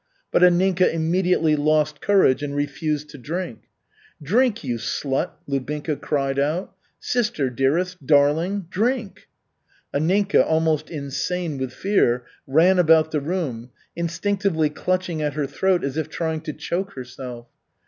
[0.31, 3.65] But Anninka immediately lost courage and refused to drink.
[4.19, 6.73] "Drink, you slut," Lubinka cried out.
[6.99, 9.27] "Sister, dearest, darling, drink!"
[9.93, 15.97] Anninka, almost insane with fear, ran about the room, instinctively clutching at her throat as
[15.97, 17.45] if trying to choke herself.